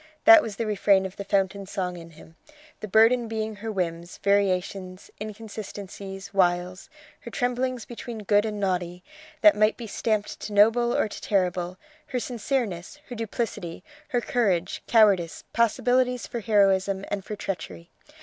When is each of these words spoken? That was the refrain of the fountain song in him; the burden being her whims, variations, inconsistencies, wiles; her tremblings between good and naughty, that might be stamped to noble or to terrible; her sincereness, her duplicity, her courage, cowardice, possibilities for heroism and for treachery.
That 0.25 0.41
was 0.41 0.55
the 0.55 0.65
refrain 0.65 1.05
of 1.05 1.15
the 1.17 1.23
fountain 1.23 1.67
song 1.67 1.95
in 1.95 2.09
him; 2.09 2.35
the 2.79 2.87
burden 2.87 3.27
being 3.27 3.57
her 3.57 3.71
whims, 3.71 4.17
variations, 4.23 5.11
inconsistencies, 5.21 6.33
wiles; 6.33 6.89
her 7.19 7.29
tremblings 7.29 7.85
between 7.85 8.23
good 8.23 8.43
and 8.43 8.59
naughty, 8.59 9.03
that 9.41 9.55
might 9.55 9.77
be 9.77 9.85
stamped 9.85 10.39
to 10.39 10.53
noble 10.53 10.91
or 10.97 11.07
to 11.07 11.21
terrible; 11.21 11.77
her 12.07 12.19
sincereness, 12.19 12.97
her 13.09 13.15
duplicity, 13.15 13.83
her 14.07 14.21
courage, 14.21 14.81
cowardice, 14.87 15.43
possibilities 15.53 16.25
for 16.25 16.39
heroism 16.39 17.05
and 17.11 17.23
for 17.23 17.35
treachery. 17.35 17.91